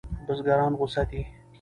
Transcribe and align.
بزګران 0.25 0.73
غوسه 0.79 1.03
دي. 1.09 1.21